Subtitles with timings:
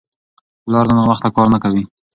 [0.63, 1.83] پلار نن ناوخته کار نه کوي.